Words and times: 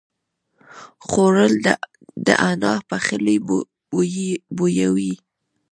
خوړل 1.07 1.53
د 2.25 2.27
انا 2.49 2.73
پخلی 2.89 3.37
بویوي 4.59 5.13